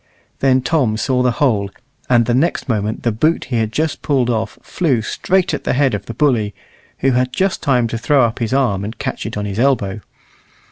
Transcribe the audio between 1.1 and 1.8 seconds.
the whole,